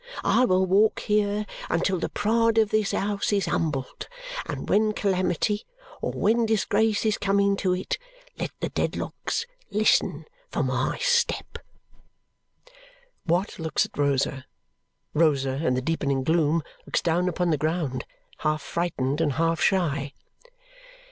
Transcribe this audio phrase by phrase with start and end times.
[0.23, 4.07] I will walk here until the pride of this house is humbled.
[4.47, 5.63] And when calamity
[6.01, 7.99] or when disgrace is coming to it,
[8.39, 11.59] let the Dedlocks listen for my step!'"
[13.27, 14.45] Watt looks at Rosa.
[15.13, 18.03] Rosa in the deepening gloom looks down upon the ground,
[18.39, 20.13] half frightened and half shy.